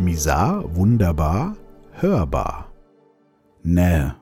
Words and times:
Misar, 0.00 0.74
wunderbar, 0.74 1.58
hörbar. 1.92 2.72
Nähe. 3.62 4.16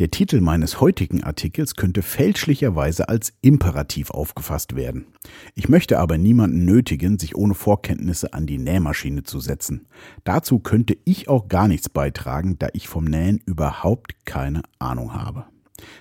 Der 0.00 0.10
Titel 0.10 0.40
meines 0.40 0.80
heutigen 0.80 1.22
Artikels 1.22 1.76
könnte 1.76 2.02
fälschlicherweise 2.02 3.08
als 3.08 3.32
Imperativ 3.42 4.10
aufgefasst 4.10 4.74
werden. 4.74 5.06
Ich 5.54 5.68
möchte 5.68 6.00
aber 6.00 6.18
niemanden 6.18 6.64
nötigen, 6.64 7.16
sich 7.20 7.36
ohne 7.36 7.54
Vorkenntnisse 7.54 8.34
an 8.34 8.46
die 8.46 8.58
Nähmaschine 8.58 9.22
zu 9.22 9.38
setzen. 9.38 9.86
Dazu 10.24 10.58
könnte 10.58 10.98
ich 11.04 11.28
auch 11.28 11.46
gar 11.46 11.68
nichts 11.68 11.88
beitragen, 11.88 12.58
da 12.58 12.66
ich 12.72 12.88
vom 12.88 13.04
Nähen 13.04 13.40
überhaupt 13.46 14.26
keine 14.26 14.62
Ahnung 14.80 15.14
habe. 15.14 15.44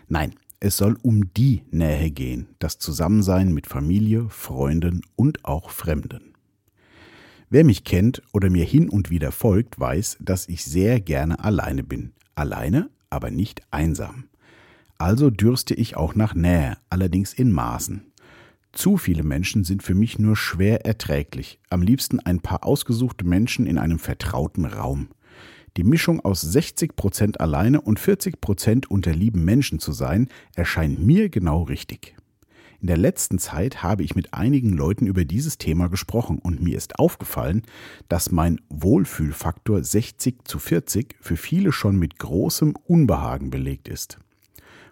Nein, 0.08 0.34
es 0.60 0.76
soll 0.76 0.98
um 1.04 1.32
die 1.36 1.62
Nähe 1.70 2.10
gehen, 2.10 2.48
das 2.58 2.80
Zusammensein 2.80 3.54
mit 3.54 3.68
Familie, 3.68 4.28
Freunden 4.30 5.02
und 5.16 5.46
auch 5.46 5.70
Fremden. 5.70 6.35
Wer 7.50 7.64
mich 7.64 7.84
kennt 7.84 8.22
oder 8.34 8.50
mir 8.50 8.66
hin 8.66 8.90
und 8.90 9.10
wieder 9.10 9.32
folgt, 9.32 9.80
weiß, 9.80 10.18
dass 10.20 10.50
ich 10.50 10.66
sehr 10.66 11.00
gerne 11.00 11.44
alleine 11.44 11.84
bin. 11.84 12.14
Alleine, 12.34 12.90
aber 13.10 13.30
nicht 13.30 13.62
einsam. 13.72 14.26
Also 14.98 15.30
dürste 15.30 15.74
ich 15.74 15.96
auch 15.96 16.16
nach 16.16 16.34
Nähe, 16.34 16.78
allerdings 16.90 17.34
in 17.34 17.52
Maßen. 17.52 18.12
Zu 18.72 18.98
viele 18.98 19.24
Menschen 19.24 19.64
sind 19.64 19.84
für 19.84 19.94
mich 19.94 20.20
nur 20.20 20.36
schwer 20.36 20.86
erträglich. 20.86 21.60
Am 21.70 21.82
liebsten 21.82 22.20
ein 22.20 22.40
paar 22.42 22.66
ausgesuchte 22.66 23.26
Menschen 23.26 23.68
in 23.68 23.78
einem 23.78 24.00
vertrauten 24.00 24.66
Raum. 24.66 25.10
Die 25.78 25.84
Mischung 25.84 26.22
aus 26.22 26.44
60% 26.44 27.38
alleine 27.38 27.82
und 27.82 28.00
40% 28.00 28.88
unter 28.88 29.14
lieben 29.14 29.46
Menschen 29.46 29.80
zu 29.80 29.92
sein, 29.92 30.30
erscheint 30.56 31.00
mir 31.00 31.30
genau 31.30 31.64
richtig. 31.64 32.16
In 32.86 32.88
der 32.88 32.98
letzten 32.98 33.40
Zeit 33.40 33.82
habe 33.82 34.04
ich 34.04 34.14
mit 34.14 34.36
einigen 34.36 34.70
Leuten 34.70 35.08
über 35.08 35.26
dieses 35.26 35.58
Thema 35.58 35.90
gesprochen 35.90 36.38
und 36.38 36.62
mir 36.62 36.78
ist 36.78 37.00
aufgefallen, 37.00 37.64
dass 38.10 38.32
mein 38.32 38.62
Wohlfühlfaktor 38.70 39.84
60 39.84 40.48
zu 40.48 40.60
40 40.60 41.16
für 41.20 41.36
viele 41.36 41.72
schon 41.72 41.98
mit 41.98 42.20
großem 42.20 42.76
Unbehagen 42.86 43.50
belegt 43.50 43.88
ist. 43.88 44.20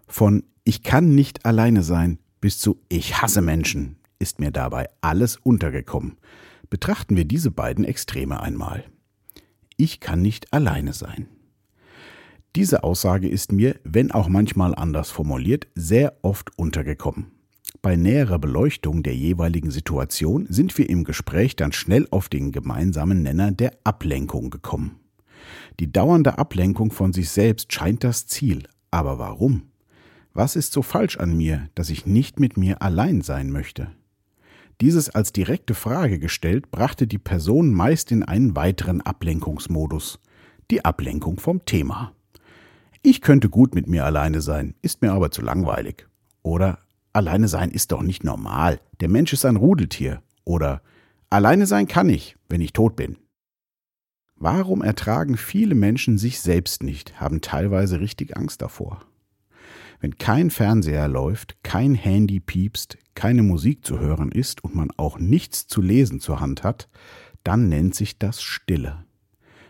Von 0.07 0.41
ich 0.63 0.81
kann 0.81 1.13
nicht 1.13 1.45
alleine 1.45 1.83
sein 1.83 2.17
bis 2.41 2.57
zu 2.57 2.81
ich 2.89 3.21
hasse 3.21 3.43
Menschen 3.43 3.97
ist 4.17 4.39
mir 4.39 4.49
dabei 4.49 4.89
alles 5.01 5.35
untergekommen. 5.35 6.17
Betrachten 6.71 7.15
wir 7.15 7.25
diese 7.25 7.51
beiden 7.51 7.85
Extreme 7.85 8.41
einmal. 8.41 8.85
Ich 9.77 9.99
kann 9.99 10.23
nicht 10.23 10.51
alleine 10.51 10.93
sein. 10.93 11.27
Diese 12.55 12.83
Aussage 12.83 13.29
ist 13.29 13.51
mir, 13.51 13.79
wenn 13.83 14.11
auch 14.11 14.29
manchmal 14.29 14.73
anders 14.73 15.11
formuliert, 15.11 15.67
sehr 15.75 16.17
oft 16.23 16.57
untergekommen. 16.57 17.27
Bei 17.81 17.95
näherer 17.95 18.39
Beleuchtung 18.39 19.03
der 19.03 19.15
jeweiligen 19.15 19.69
Situation 19.69 20.45
sind 20.49 20.77
wir 20.77 20.89
im 20.89 21.03
Gespräch 21.03 21.55
dann 21.55 21.73
schnell 21.73 22.07
auf 22.11 22.29
den 22.29 22.51
gemeinsamen 22.51 23.23
Nenner 23.23 23.51
der 23.51 23.73
Ablenkung 23.83 24.49
gekommen. 24.49 24.99
Die 25.79 25.91
dauernde 25.91 26.37
Ablenkung 26.37 26.91
von 26.91 27.13
sich 27.13 27.29
selbst 27.29 27.73
scheint 27.73 28.03
das 28.03 28.27
Ziel. 28.27 28.63
Aber 28.91 29.19
warum? 29.19 29.63
Was 30.33 30.55
ist 30.55 30.73
so 30.73 30.81
falsch 30.81 31.17
an 31.17 31.35
mir, 31.35 31.69
dass 31.75 31.89
ich 31.89 32.05
nicht 32.05 32.39
mit 32.39 32.57
mir 32.57 32.81
allein 32.81 33.21
sein 33.21 33.51
möchte? 33.51 33.91
Dieses 34.81 35.09
als 35.09 35.31
direkte 35.31 35.73
Frage 35.73 36.19
gestellt, 36.19 36.71
brachte 36.71 37.05
die 37.05 37.17
Person 37.17 37.73
meist 37.73 38.11
in 38.11 38.23
einen 38.23 38.55
weiteren 38.55 39.01
Ablenkungsmodus. 39.01 40.19
Die 40.71 40.85
Ablenkung 40.85 41.39
vom 41.39 41.65
Thema. 41.65 42.13
Ich 43.01 43.21
könnte 43.21 43.49
gut 43.49 43.75
mit 43.75 43.87
mir 43.87 44.05
alleine 44.05 44.41
sein, 44.41 44.75
ist 44.81 45.01
mir 45.01 45.11
aber 45.11 45.31
zu 45.31 45.41
langweilig. 45.41 46.07
Oder 46.41 46.79
Alleine 47.13 47.47
sein 47.47 47.69
ist 47.69 47.91
doch 47.91 48.01
nicht 48.01 48.23
normal. 48.23 48.81
Der 48.99 49.07
Mensch 49.07 49.33
ist 49.33 49.45
ein 49.45 49.55
Rudeltier. 49.55 50.23
Oder 50.45 50.81
Alleine 51.29 51.65
sein 51.67 51.87
kann 51.87 52.09
ich, 52.09 52.35
wenn 52.49 52.61
ich 52.61 52.73
tot 52.73 52.95
bin. 52.95 53.17
Warum 54.35 54.81
ertragen 54.81 55.37
viele 55.37 55.73
Menschen 55.73 56.17
sich 56.17 56.39
selbst 56.41 56.83
nicht, 56.83 57.19
haben 57.19 57.41
teilweise 57.41 57.99
richtig 57.99 58.35
Angst 58.35 58.61
davor? 58.61 59.05
Wenn 59.99 60.17
kein 60.17 60.49
Fernseher 60.49 61.07
läuft, 61.07 61.63
kein 61.63 61.95
Handy 61.95 62.39
piepst, 62.39 62.97
keine 63.15 63.41
Musik 63.41 63.85
zu 63.85 63.99
hören 63.99 64.31
ist 64.31 64.63
und 64.63 64.75
man 64.75 64.91
auch 64.97 65.17
nichts 65.17 65.67
zu 65.67 65.81
lesen 65.81 66.19
zur 66.19 66.39
Hand 66.39 66.63
hat, 66.63 66.89
dann 67.43 67.69
nennt 67.69 67.95
sich 67.95 68.19
das 68.19 68.41
Stille. 68.41 69.05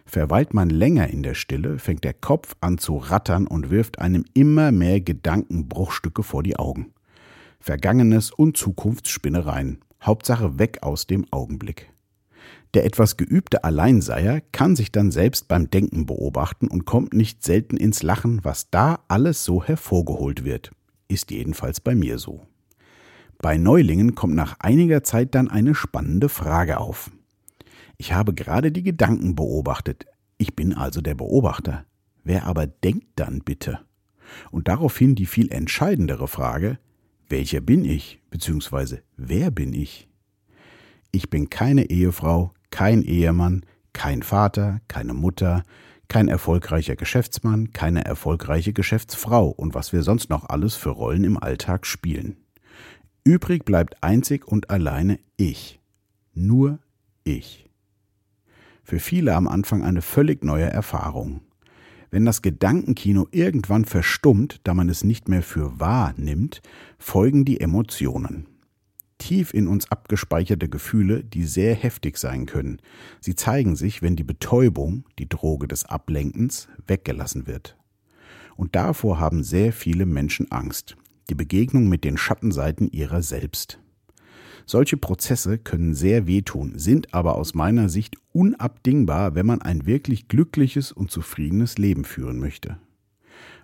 Verweilt 0.06 0.54
man 0.54 0.70
länger 0.70 1.08
in 1.08 1.24
der 1.24 1.34
Stille, 1.34 1.78
fängt 1.78 2.04
der 2.04 2.14
Kopf 2.14 2.56
an 2.62 2.78
zu 2.78 2.98
rattern 2.98 3.48
und 3.48 3.70
wirft 3.70 4.00
einem 4.00 4.26
immer 4.34 4.72
mehr 4.72 5.02
Gedankenbruchstücke 5.02 6.24
vor 6.24 6.42
die 6.42 6.58
Augen. 6.58 6.94
Vergangenes 7.66 8.30
und 8.30 8.58
Zukunftsspinnereien. 8.58 9.80
Hauptsache 10.02 10.60
weg 10.60 10.80
aus 10.82 11.08
dem 11.08 11.26
Augenblick. 11.32 11.94
Der 12.74 12.84
etwas 12.84 13.16
geübte 13.16 13.64
Alleinseier 13.64 14.42
kann 14.52 14.76
sich 14.76 14.92
dann 14.92 15.12
selbst 15.12 15.48
beim 15.48 15.70
Denken 15.70 16.06
beobachten 16.06 16.68
und 16.68 16.84
kommt 16.84 17.14
nicht 17.14 17.42
selten 17.42 17.78
ins 17.78 18.04
Lachen, 18.04 18.44
was 18.44 18.70
da 18.70 19.00
alles 19.08 19.46
so 19.46 19.64
hervorgeholt 19.64 20.44
wird. 20.44 20.72
Ist 21.08 21.32
jedenfalls 21.32 21.80
bei 21.80 21.96
mir 21.96 22.20
so. 22.20 22.42
Bei 23.38 23.56
Neulingen 23.58 24.14
kommt 24.14 24.36
nach 24.36 24.60
einiger 24.60 25.02
Zeit 25.04 25.34
dann 25.34 25.50
eine 25.50 25.74
spannende 25.74 26.28
Frage 26.28 26.82
auf. 26.82 27.12
Ich 27.96 28.12
habe 28.12 28.34
gerade 28.34 28.74
die 28.74 28.84
Gedanken 28.84 29.36
beobachtet. 29.36 30.06
Ich 30.38 30.54
bin 30.54 30.74
also 30.74 31.00
der 31.00 31.16
Beobachter. 31.16 31.86
Wer 32.26 32.46
aber 32.46 32.68
denkt 32.68 33.08
dann 33.16 33.40
bitte? 33.40 33.80
Und 34.52 34.68
daraufhin 34.68 35.16
die 35.16 35.28
viel 35.28 35.50
entscheidendere 35.50 36.28
Frage, 36.28 36.78
welcher 37.34 37.62
bin 37.62 37.84
ich, 37.84 38.22
beziehungsweise 38.30 39.02
wer 39.18 39.50
bin 39.50 39.74
ich? 39.74 40.08
Ich 41.12 41.32
bin 41.32 41.50
keine 41.50 41.90
Ehefrau, 41.90 42.54
kein 42.70 43.02
Ehemann, 43.02 43.66
kein 43.92 44.22
Vater, 44.22 44.82
keine 44.88 45.16
Mutter, 45.16 45.64
kein 46.08 46.28
erfolgreicher 46.28 46.96
Geschäftsmann, 46.96 47.72
keine 47.72 48.06
erfolgreiche 48.06 48.72
Geschäftsfrau 48.72 49.48
und 49.48 49.74
was 49.74 49.94
wir 49.94 50.04
sonst 50.04 50.30
noch 50.30 50.48
alles 50.48 50.76
für 50.76 50.92
Rollen 50.92 51.24
im 51.24 51.42
Alltag 51.42 51.88
spielen. 51.88 52.38
Übrig 53.24 53.66
bleibt 53.66 54.04
einzig 54.04 54.48
und 54.48 54.70
alleine 54.70 55.18
ich. 55.36 55.82
Nur 56.36 56.78
ich. 57.24 57.68
Für 58.84 59.00
viele 59.00 59.34
am 59.34 59.48
Anfang 59.48 59.84
eine 59.84 60.04
völlig 60.04 60.44
neue 60.44 60.70
Erfahrung. 60.70 61.42
Wenn 62.14 62.26
das 62.26 62.44
Gedankenkino 62.44 63.28
irgendwann 63.32 63.86
verstummt, 63.86 64.62
da 64.66 64.76
man 64.76 64.88
es 64.88 65.04
nicht 65.04 65.30
mehr 65.30 65.42
für 65.42 65.80
wahr 65.80 66.14
nimmt, 66.16 66.62
folgen 67.00 67.44
die 67.44 67.60
Emotionen. 67.60 68.46
Tief 69.18 69.52
in 69.52 69.68
uns 69.68 69.90
abgespeicherte 69.90 70.70
Gefühle, 70.70 71.24
die 71.24 71.44
sehr 71.44 71.74
heftig 71.74 72.20
sein 72.20 72.46
können. 72.46 72.78
Sie 73.20 73.34
zeigen 73.34 73.76
sich, 73.76 74.04
wenn 74.04 74.16
die 74.16 74.24
Betäubung, 74.24 75.06
die 75.18 75.28
Droge 75.28 75.68
des 75.68 75.86
Ablenkens, 75.86 76.68
weggelassen 76.86 77.48
wird. 77.48 77.78
Und 78.58 78.76
davor 78.76 79.20
haben 79.20 79.44
sehr 79.44 79.74
viele 79.74 80.06
Menschen 80.06 80.52
Angst. 80.52 80.96
Die 81.32 81.36
Begegnung 81.36 81.90
mit 81.90 82.04
den 82.04 82.18
Schattenseiten 82.18 82.92
ihrer 82.92 83.24
selbst. 83.24 83.80
Solche 84.66 84.98
Prozesse 84.98 85.58
können 85.58 85.94
sehr 85.94 86.26
wehtun, 86.26 86.74
sind 86.78 87.14
aber 87.14 87.36
aus 87.36 87.54
meiner 87.54 87.90
Sicht 87.90 88.16
unabdingbar, 88.32 89.36
wenn 89.36 89.46
man 89.46 89.62
ein 89.62 89.86
wirklich 89.86 90.28
glückliches 90.28 90.92
und 90.92 91.12
zufriedenes 91.12 91.78
Leben 91.78 92.06
führen 92.06 92.40
möchte. 92.40 92.78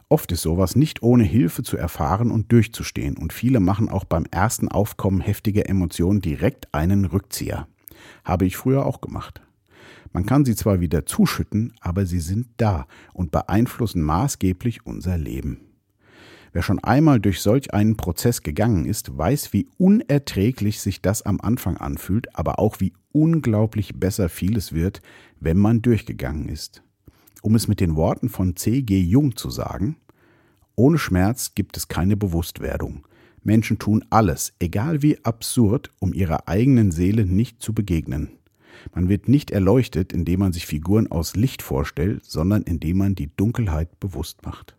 Oft 0.10 0.32
ist 0.32 0.42
sowas 0.42 0.76
nicht 0.76 1.04
ohne 1.04 1.24
Hilfe 1.24 1.62
zu 1.62 1.78
erfahren 1.78 2.32
und 2.32 2.52
durchzustehen, 2.52 3.16
und 3.16 3.32
viele 3.32 3.60
machen 3.60 3.90
auch 3.90 4.06
beim 4.06 4.26
ersten 4.32 4.68
Aufkommen 4.68 5.22
heftiger 5.22 5.70
Emotionen 5.70 6.20
direkt 6.20 6.74
einen 6.74 7.06
Rückzieher. 7.06 7.68
Habe 8.24 8.46
ich 8.46 8.58
früher 8.58 8.86
auch 8.86 9.02
gemacht. 9.02 9.42
Man 10.12 10.26
kann 10.26 10.46
sie 10.46 10.56
zwar 10.56 10.80
wieder 10.80 11.06
zuschütten, 11.06 11.74
aber 11.80 12.08
sie 12.08 12.20
sind 12.20 12.48
da 12.58 12.88
und 13.14 13.30
beeinflussen 13.32 14.02
maßgeblich 14.02 14.86
unser 14.86 15.18
Leben. 15.18 15.69
Wer 16.52 16.64
schon 16.64 16.80
einmal 16.80 17.20
durch 17.20 17.42
solch 17.42 17.74
einen 17.74 17.96
Prozess 17.96 18.42
gegangen 18.42 18.86
ist, 18.86 19.18
weiß, 19.18 19.54
wie 19.54 19.68
unerträglich 19.78 20.80
sich 20.80 21.02
das 21.02 21.22
am 21.22 21.40
Anfang 21.42 21.78
anfühlt, 21.78 22.36
aber 22.36 22.60
auch 22.60 22.80
wie 22.80 22.94
unglaublich 23.12 24.00
besser 24.00 24.30
vieles 24.30 24.74
wird, 24.74 25.02
wenn 25.40 25.58
man 25.58 25.82
durchgegangen 25.82 26.50
ist. 26.50 26.84
Um 27.42 27.56
es 27.56 27.68
mit 27.68 27.80
den 27.80 27.96
Worten 27.96 28.30
von 28.30 28.56
C.G. 28.56 29.00
Jung 29.00 29.36
zu 29.36 29.50
sagen, 29.50 29.98
ohne 30.76 30.98
Schmerz 30.98 31.56
gibt 31.56 31.78
es 31.78 31.88
keine 31.88 32.18
Bewusstwerdung. 32.18 33.06
Menschen 33.44 33.80
tun 33.80 34.04
alles, 34.10 34.54
egal 34.60 35.02
wie 35.02 35.24
absurd, 35.24 35.92
um 36.00 36.14
ihrer 36.14 36.48
eigenen 36.48 36.92
Seele 36.92 37.26
nicht 37.26 37.62
zu 37.62 37.74
begegnen. 37.74 38.30
Man 38.94 39.10
wird 39.10 39.28
nicht 39.28 39.52
erleuchtet, 39.52 40.14
indem 40.14 40.40
man 40.40 40.54
sich 40.54 40.66
Figuren 40.66 41.12
aus 41.12 41.36
Licht 41.36 41.62
vorstellt, 41.62 42.24
sondern 42.26 42.64
indem 42.64 42.98
man 42.98 43.16
die 43.16 43.30
Dunkelheit 43.36 44.00
bewusst 44.00 44.46
macht. 44.46 44.76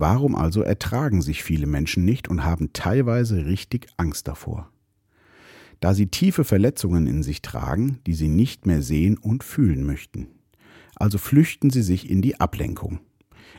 Warum 0.00 0.34
also 0.34 0.62
ertragen 0.62 1.20
sich 1.20 1.42
viele 1.42 1.66
Menschen 1.66 2.06
nicht 2.06 2.28
und 2.28 2.42
haben 2.42 2.72
teilweise 2.72 3.44
richtig 3.44 3.88
Angst 3.98 4.28
davor? 4.28 4.70
Da 5.80 5.92
sie 5.92 6.06
tiefe 6.06 6.44
Verletzungen 6.44 7.06
in 7.06 7.22
sich 7.22 7.42
tragen, 7.42 7.98
die 8.06 8.14
sie 8.14 8.28
nicht 8.28 8.64
mehr 8.64 8.80
sehen 8.80 9.18
und 9.18 9.44
fühlen 9.44 9.84
möchten. 9.84 10.28
Also 10.96 11.18
flüchten 11.18 11.68
sie 11.68 11.82
sich 11.82 12.08
in 12.08 12.22
die 12.22 12.40
Ablenkung. 12.40 13.00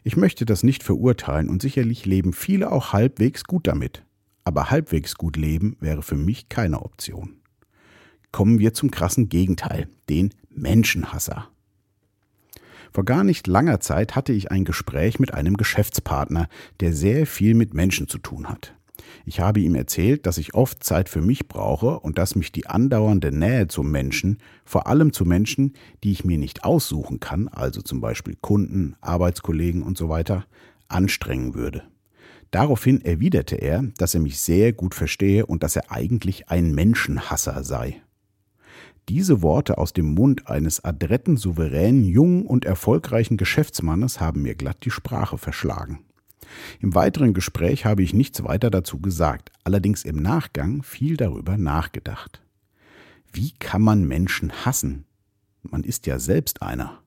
Ich 0.04 0.18
möchte 0.18 0.48
das 0.48 0.64
nicht 0.64 0.82
verurteilen 0.82 1.48
und 1.48 1.62
sicherlich 1.62 2.08
leben 2.08 2.34
viele 2.34 2.72
auch 2.72 2.92
halbwegs 2.92 3.44
gut 3.44 3.68
damit. 3.68 4.04
Aber 4.44 4.72
halbwegs 4.72 5.14
gut 5.14 5.38
leben 5.38 5.78
wäre 5.80 6.02
für 6.02 6.18
mich 6.18 6.50
keine 6.50 6.82
Option. 6.82 7.36
Kommen 8.32 8.58
wir 8.58 8.74
zum 8.74 8.90
krassen 8.90 9.30
Gegenteil, 9.30 9.90
den 10.10 10.34
Menschenhasser. 10.50 11.50
Vor 12.92 13.06
gar 13.06 13.24
nicht 13.24 13.48
langer 13.48 13.80
Zeit 13.80 14.16
hatte 14.16 14.34
ich 14.34 14.52
ein 14.52 14.66
Gespräch 14.66 15.20
mit 15.20 15.34
einem 15.34 15.56
Geschäftspartner, 15.56 16.48
der 16.82 16.94
sehr 16.94 17.26
viel 17.26 17.54
mit 17.54 17.74
Menschen 17.74 18.08
zu 18.08 18.18
tun 18.18 18.50
hat. 18.50 18.74
Ich 19.26 19.40
habe 19.40 19.60
ihm 19.60 19.76
erzählt, 19.76 20.26
dass 20.26 20.38
ich 20.38 20.54
oft 20.54 20.84
Zeit 20.84 21.08
für 21.08 21.22
mich 21.22 21.48
brauche 21.48 22.00
und 22.00 22.18
dass 22.18 22.36
mich 22.36 22.52
die 22.52 22.68
andauernde 22.68 23.32
Nähe 23.32 23.68
zum 23.68 23.92
Menschen, 23.92 24.40
vor 24.66 24.88
allem 24.88 25.14
zu 25.14 25.26
Menschen, 25.26 25.74
die 26.04 26.12
ich 26.12 26.26
mir 26.26 26.38
nicht 26.38 26.64
aussuchen 26.64 27.20
kann, 27.20 27.48
also 27.48 27.82
zum 27.82 28.02
Beispiel 28.02 28.36
Kunden, 28.42 28.96
Arbeitskollegen 29.02 29.84
und 29.84 29.98
so 29.98 30.10
weiter, 30.10 30.46
anstrengen 30.88 31.54
würde. 31.54 31.84
Daraufhin 32.52 33.00
erwiderte 33.02 33.56
er, 33.56 33.84
dass 33.98 34.14
er 34.14 34.20
mich 34.20 34.40
sehr 34.40 34.74
gut 34.74 34.94
verstehe 34.94 35.46
und 35.46 35.64
dass 35.64 35.78
er 35.78 35.92
eigentlich 35.92 36.50
ein 36.50 36.74
Menschenhasser 36.74 37.64
sei. 37.64 38.02
Diese 39.12 39.42
Worte 39.42 39.78
aus 39.78 39.92
dem 39.92 40.14
Mund 40.14 40.48
eines 40.48 40.86
adretten, 40.86 41.36
souveränen, 41.36 42.06
jungen 42.06 42.46
und 42.46 42.64
erfolgreichen 42.64 43.36
Geschäftsmannes 43.36 44.22
haben 44.22 44.42
mir 44.42 44.56
glatt 44.56 44.86
die 44.86 44.90
Sprache 44.90 45.38
verschlagen. 45.38 46.06
Im 46.80 46.96
weiteren 46.96 47.34
Gespräch 47.34 47.84
habe 47.84 48.04
ich 48.04 48.14
nichts 48.14 48.42
weiter 48.46 48.72
dazu 48.72 49.02
gesagt, 49.02 49.52
allerdings 49.66 50.06
im 50.06 50.16
Nachgang 50.16 50.82
viel 50.82 51.18
darüber 51.18 51.58
nachgedacht. 51.58 52.42
Wie 53.34 53.52
kann 53.52 53.82
man 53.82 54.08
Menschen 54.08 54.54
hassen? 54.64 55.04
Man 55.62 55.84
ist 55.84 56.08
ja 56.08 56.18
selbst 56.18 56.62
einer. 56.62 57.00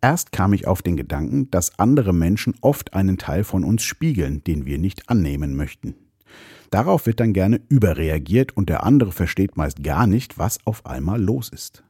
Erst 0.00 0.32
kam 0.32 0.52
ich 0.52 0.66
auf 0.66 0.82
den 0.82 0.96
Gedanken, 0.96 1.48
dass 1.52 1.78
andere 1.78 2.12
Menschen 2.12 2.56
oft 2.60 2.94
einen 2.94 3.18
Teil 3.18 3.44
von 3.44 3.62
uns 3.62 3.84
spiegeln, 3.84 4.42
den 4.42 4.66
wir 4.66 4.78
nicht 4.78 5.08
annehmen 5.08 5.54
möchten. 5.54 5.94
Darauf 6.70 7.06
wird 7.06 7.20
dann 7.20 7.32
gerne 7.32 7.60
überreagiert 7.68 8.56
und 8.56 8.68
der 8.68 8.84
andere 8.84 9.12
versteht 9.12 9.56
meist 9.56 9.82
gar 9.82 10.06
nicht, 10.06 10.38
was 10.38 10.58
auf 10.66 10.84
einmal 10.86 11.20
los 11.20 11.48
ist. 11.48 11.82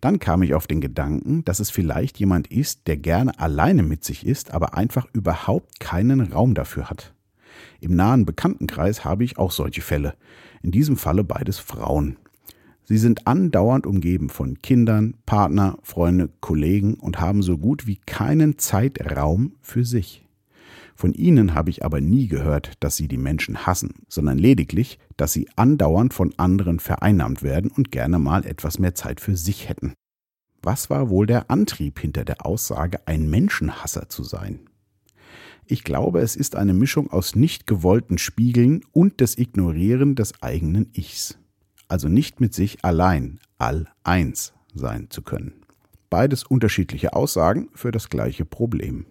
Dann 0.00 0.18
kam 0.18 0.42
ich 0.42 0.54
auf 0.54 0.66
den 0.66 0.80
Gedanken, 0.80 1.44
dass 1.44 1.60
es 1.60 1.70
vielleicht 1.70 2.18
jemand 2.18 2.48
ist, 2.48 2.86
der 2.86 2.96
gerne 2.96 3.38
alleine 3.38 3.82
mit 3.82 4.04
sich 4.04 4.26
ist, 4.26 4.52
aber 4.52 4.74
einfach 4.76 5.06
überhaupt 5.12 5.80
keinen 5.80 6.20
Raum 6.20 6.54
dafür 6.54 6.90
hat. 6.90 7.14
Im 7.80 7.96
nahen 7.96 8.26
Bekanntenkreis 8.26 9.04
habe 9.04 9.24
ich 9.24 9.38
auch 9.38 9.50
solche 9.50 9.82
Fälle, 9.82 10.14
in 10.62 10.70
diesem 10.70 10.96
Falle 10.96 11.24
beides 11.24 11.58
Frauen. 11.58 12.16
Sie 12.84 12.98
sind 12.98 13.26
andauernd 13.26 13.86
umgeben 13.86 14.28
von 14.28 14.62
Kindern, 14.62 15.14
Partner, 15.26 15.78
Freunde, 15.82 16.30
Kollegen 16.40 16.94
und 16.94 17.20
haben 17.20 17.42
so 17.42 17.58
gut 17.58 17.86
wie 17.86 17.96
keinen 17.96 18.58
Zeitraum 18.58 19.54
für 19.60 19.84
sich. 19.84 20.25
Von 20.96 21.12
ihnen 21.12 21.54
habe 21.54 21.68
ich 21.68 21.84
aber 21.84 22.00
nie 22.00 22.26
gehört, 22.26 22.72
dass 22.80 22.96
sie 22.96 23.06
die 23.06 23.18
Menschen 23.18 23.66
hassen, 23.66 24.06
sondern 24.08 24.38
lediglich, 24.38 24.98
dass 25.18 25.34
sie 25.34 25.46
andauernd 25.54 26.14
von 26.14 26.32
anderen 26.38 26.80
vereinnahmt 26.80 27.42
werden 27.42 27.70
und 27.70 27.92
gerne 27.92 28.18
mal 28.18 28.46
etwas 28.46 28.78
mehr 28.78 28.94
Zeit 28.94 29.20
für 29.20 29.36
sich 29.36 29.68
hätten. 29.68 29.92
Was 30.62 30.88
war 30.88 31.10
wohl 31.10 31.26
der 31.26 31.50
Antrieb 31.50 32.00
hinter 32.00 32.24
der 32.24 32.46
Aussage, 32.46 33.06
ein 33.06 33.28
Menschenhasser 33.28 34.08
zu 34.08 34.24
sein? 34.24 34.60
Ich 35.66 35.84
glaube, 35.84 36.20
es 36.20 36.34
ist 36.34 36.56
eine 36.56 36.72
Mischung 36.72 37.10
aus 37.10 37.36
nicht 37.36 37.66
gewollten 37.66 38.16
Spiegeln 38.16 38.82
und 38.92 39.20
des 39.20 39.36
Ignorieren 39.36 40.14
des 40.14 40.42
eigenen 40.42 40.88
Ichs. 40.94 41.38
Also 41.88 42.08
nicht 42.08 42.40
mit 42.40 42.54
sich 42.54 42.84
allein, 42.84 43.38
all 43.58 43.86
eins 44.02 44.54
sein 44.74 45.08
zu 45.10 45.20
können. 45.20 45.52
Beides 46.08 46.44
unterschiedliche 46.44 47.12
Aussagen 47.12 47.68
für 47.74 47.90
das 47.90 48.08
gleiche 48.08 48.46
Problem. 48.46 49.04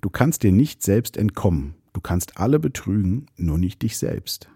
Du 0.00 0.10
kannst 0.10 0.42
dir 0.42 0.52
nicht 0.52 0.82
selbst 0.82 1.16
entkommen. 1.16 1.74
Du 1.92 2.00
kannst 2.00 2.38
alle 2.38 2.58
betrügen, 2.58 3.26
nur 3.36 3.58
nicht 3.58 3.82
dich 3.82 3.96
selbst. 3.96 4.48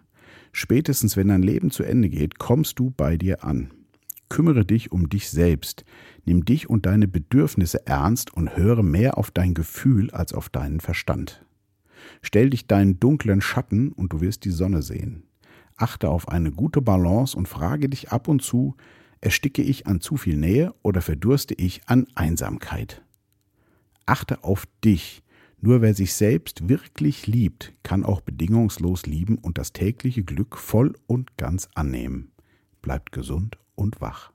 Spätestens 0.52 1.16
wenn 1.16 1.28
dein 1.28 1.42
Leben 1.42 1.70
zu 1.70 1.84
Ende 1.84 2.08
geht, 2.08 2.38
kommst 2.38 2.78
du 2.78 2.90
bei 2.90 3.16
dir 3.16 3.44
an. 3.44 3.70
Kümmere 4.28 4.64
dich 4.64 4.92
um 4.92 5.08
dich 5.08 5.30
selbst, 5.30 5.84
nimm 6.26 6.44
dich 6.44 6.68
und 6.68 6.84
deine 6.84 7.08
Bedürfnisse 7.08 7.86
ernst 7.86 8.34
und 8.34 8.56
höre 8.56 8.82
mehr 8.82 9.16
auf 9.16 9.30
dein 9.30 9.54
Gefühl 9.54 10.10
als 10.10 10.34
auf 10.34 10.48
deinen 10.48 10.80
Verstand. 10.80 11.44
Stell 12.20 12.50
dich 12.50 12.66
deinen 12.66 13.00
dunklen 13.00 13.40
Schatten 13.40 13.92
und 13.92 14.12
du 14.12 14.20
wirst 14.20 14.44
die 14.44 14.50
Sonne 14.50 14.82
sehen. 14.82 15.22
Achte 15.76 16.10
auf 16.10 16.28
eine 16.28 16.50
gute 16.50 16.82
Balance 16.82 17.36
und 17.36 17.48
frage 17.48 17.88
dich 17.88 18.10
ab 18.10 18.28
und 18.28 18.42
zu, 18.42 18.76
ersticke 19.20 19.62
ich 19.62 19.86
an 19.86 20.00
zu 20.00 20.16
viel 20.16 20.36
Nähe 20.36 20.74
oder 20.82 21.00
verdurste 21.00 21.54
ich 21.54 21.82
an 21.86 22.06
Einsamkeit? 22.14 23.02
Achte 24.08 24.42
auf 24.42 24.66
dich. 24.84 25.22
Nur 25.60 25.82
wer 25.82 25.92
sich 25.92 26.14
selbst 26.14 26.68
wirklich 26.68 27.26
liebt, 27.26 27.74
kann 27.82 28.04
auch 28.04 28.22
bedingungslos 28.22 29.04
lieben 29.04 29.36
und 29.36 29.58
das 29.58 29.74
tägliche 29.74 30.24
Glück 30.24 30.56
voll 30.56 30.94
und 31.06 31.36
ganz 31.36 31.68
annehmen. 31.74 32.32
Bleibt 32.80 33.12
gesund 33.12 33.58
und 33.74 34.00
wach. 34.00 34.32